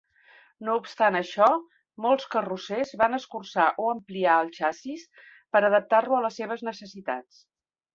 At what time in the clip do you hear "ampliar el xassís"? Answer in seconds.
3.99-5.09